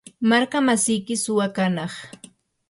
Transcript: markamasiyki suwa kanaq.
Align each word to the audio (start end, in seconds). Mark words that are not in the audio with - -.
markamasiyki 0.29 1.13
suwa 1.23 1.47
kanaq. 1.55 1.93